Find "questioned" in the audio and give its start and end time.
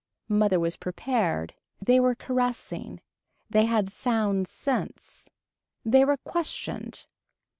6.17-7.05